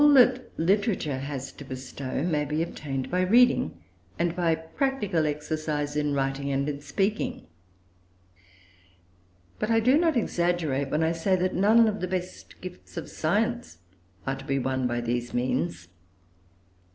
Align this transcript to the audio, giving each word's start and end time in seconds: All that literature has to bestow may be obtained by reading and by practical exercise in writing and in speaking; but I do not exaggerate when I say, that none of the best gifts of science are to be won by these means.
All 0.01 0.09
that 0.13 0.51
literature 0.59 1.19
has 1.19 1.51
to 1.51 1.63
bestow 1.63 2.23
may 2.23 2.43
be 2.43 2.63
obtained 2.63 3.11
by 3.11 3.21
reading 3.21 3.77
and 4.17 4.35
by 4.35 4.55
practical 4.55 5.27
exercise 5.27 5.95
in 5.95 6.15
writing 6.15 6.51
and 6.51 6.67
in 6.67 6.81
speaking; 6.81 7.45
but 9.59 9.69
I 9.69 9.79
do 9.79 9.99
not 9.99 10.17
exaggerate 10.17 10.89
when 10.89 11.03
I 11.03 11.11
say, 11.11 11.35
that 11.35 11.53
none 11.53 11.87
of 11.87 11.99
the 12.01 12.07
best 12.07 12.59
gifts 12.61 12.97
of 12.97 13.11
science 13.11 13.77
are 14.25 14.37
to 14.37 14.43
be 14.45 14.57
won 14.57 14.87
by 14.87 15.01
these 15.01 15.35
means. 15.35 15.87